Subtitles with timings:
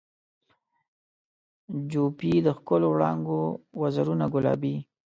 [1.91, 3.39] جوپې د ښکلو وړانګو
[3.81, 4.75] وزرونه ګلابي